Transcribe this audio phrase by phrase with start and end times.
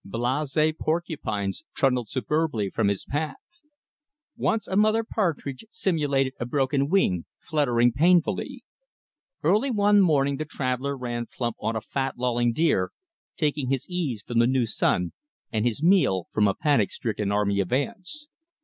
[0.03, 3.35] Blase porcupines trundled superbly from his path.
[4.35, 8.63] Once a mother partridge simulated a broken wing, fluttering painfully.
[9.43, 12.89] Early one morning the traveller ran plump on a fat lolling bear,
[13.37, 15.11] taking his ease from the new sun,
[15.51, 18.27] and his meal from a panic stricken army of ants.